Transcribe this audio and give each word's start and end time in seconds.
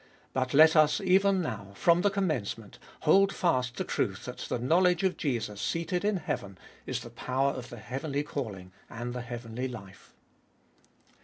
But 0.33 0.55
let 0.55 0.75
us 0.75 0.99
even 0.99 1.43
now, 1.43 1.73
from 1.75 2.01
the 2.01 2.09
commencement, 2.09 2.79
hold 3.01 3.31
fast 3.31 3.75
the 3.77 3.83
truth 3.83 4.25
that 4.25 4.39
the 4.49 4.57
knowledge 4.57 5.03
of 5.03 5.15
Jesus 5.15 5.61
seated 5.61 6.03
in 6.03 6.17
heaven 6.17 6.57
is 6.87 7.01
the 7.01 7.11
power 7.11 7.51
of 7.51 7.69
the 7.69 7.77
heavenly 7.77 8.23
calling 8.23 8.71
and 8.89 9.13
the 9.13 9.21
heavenly 9.21 9.67
life. 9.67 10.15